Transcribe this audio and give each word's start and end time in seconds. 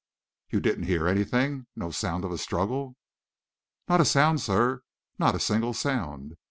"You 0.49 0.59
didn't 0.61 0.85
hear 0.85 1.07
anything 1.07 1.67
no 1.75 1.91
sound 1.91 2.25
of 2.25 2.31
a 2.31 2.39
struggle?" 2.39 2.97
"Not 3.87 4.01
a 4.01 4.05
sound, 4.05 4.41
sir; 4.41 4.81
not 5.19 5.35
a 5.35 5.39
single 5.39 5.75
sound." 5.75 6.37